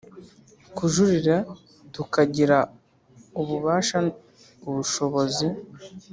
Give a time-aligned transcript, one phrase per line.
[0.75, 1.37] Kujurira
[1.93, 2.57] kutagira
[3.41, 3.97] ububasha
[4.69, 5.47] ubushobozi